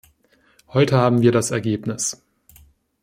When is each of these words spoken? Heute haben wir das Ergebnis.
Heute 0.69 0.97
haben 0.97 1.21
wir 1.21 1.31
das 1.31 1.51
Ergebnis. 1.51 2.23